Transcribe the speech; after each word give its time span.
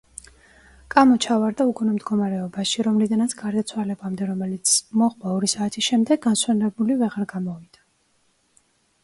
კამო 0.93 1.17
ჩავარდა 1.25 1.67
უგონო 1.71 1.93
მდგომარეობაში, 1.97 2.85
რომლიდანაც 2.87 3.35
გარდაცვალებამდე, 3.43 4.31
რომელიც 4.31 4.73
მოჰყვა 5.03 5.35
ორი 5.37 5.51
საათის 5.55 5.91
შემდეგ, 5.93 6.23
განსვენებული 6.27 6.99
ვეღარ 7.05 7.31
გამოვიდა. 7.37 7.85